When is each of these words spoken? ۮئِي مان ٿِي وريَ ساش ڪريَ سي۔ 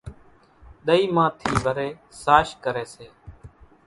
ۮئِي 0.85 1.03
مان 1.15 1.29
ٿِي 1.39 1.49
وريَ 1.63 1.89
ساش 2.23 2.47
ڪريَ 2.63 2.85
سي۔ 2.93 3.07